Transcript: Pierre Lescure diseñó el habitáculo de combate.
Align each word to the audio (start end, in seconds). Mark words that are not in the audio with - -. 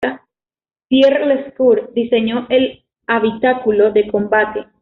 Pierre 0.87 1.27
Lescure 1.27 1.89
diseñó 1.93 2.47
el 2.49 2.83
habitáculo 3.05 3.91
de 3.91 4.07
combate. 4.09 4.65